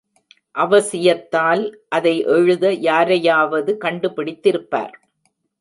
[0.55, 1.61] அவசியத்தால்,
[1.89, 4.95] அதை எழுத யாரையாவது கண்டுபிடித்திருப்பார்.